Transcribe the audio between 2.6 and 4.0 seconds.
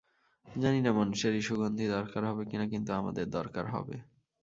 কিন্তু আমাদের দরকার হবে।